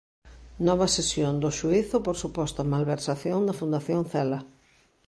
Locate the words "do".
1.43-1.49